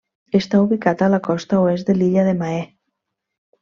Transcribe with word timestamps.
Està 0.37 0.61
ubicat 0.63 1.03
a 1.07 1.11
la 1.15 1.21
costa 1.29 1.61
oest 1.69 1.91
de 1.93 1.99
l'illa 2.01 2.27
de 2.31 2.37
Mahé. 2.43 2.61